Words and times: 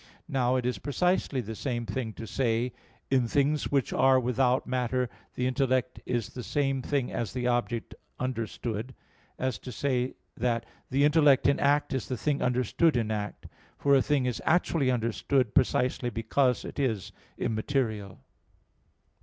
Now, 0.27 0.55
it 0.55 0.65
is 0.65 0.79
precisely 0.79 1.41
the 1.41 1.53
same 1.53 1.85
thing 1.85 2.11
to 2.13 2.25
say 2.25 2.73
"in 3.11 3.27
things 3.27 3.71
which 3.71 3.93
are 3.93 4.19
without 4.19 4.65
matter, 4.65 5.11
the 5.35 5.45
intellect 5.45 5.99
is 6.07 6.29
the 6.29 6.41
same 6.41 6.81
thing 6.81 7.11
as 7.11 7.33
the 7.33 7.45
object 7.45 7.93
understood," 8.19 8.95
as 9.37 9.59
to 9.59 9.71
say 9.71 10.15
that 10.35 10.65
"the 10.89 11.03
intellect 11.03 11.45
in 11.47 11.59
act 11.59 11.93
is 11.93 12.07
the 12.07 12.17
thing 12.17 12.41
understood 12.41 12.97
in 12.97 13.11
act"; 13.11 13.45
for 13.77 13.93
a 13.93 14.01
thing 14.01 14.25
is 14.25 14.41
actually 14.43 14.89
understood, 14.89 15.53
precisely 15.53 16.09
because 16.09 16.65
it 16.65 16.79
is 16.79 17.11
immaterial. 17.37 18.17